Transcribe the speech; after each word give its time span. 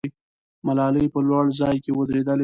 ملالۍ 0.65 1.05
په 1.13 1.19
لوړ 1.27 1.45
ځای 1.59 1.75
کې 1.83 1.91
ودرېدلې 1.97 2.35
وه. 2.35 2.39